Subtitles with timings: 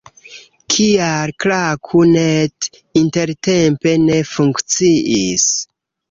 [0.75, 2.69] Kial Klaku.net
[3.01, 5.45] intertempe ne funkciis?